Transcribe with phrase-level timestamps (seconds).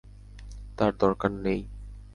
[0.77, 1.61] তার দরকার নেই।